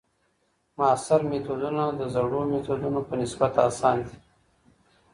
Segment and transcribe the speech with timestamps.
[0.77, 4.17] معاصر میتودونه د زړو میتودونو په نسبت اسان دي.